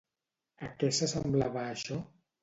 A 0.67 0.69
què 0.83 0.87
s'assemblava 0.99 1.61
això? 1.73 1.99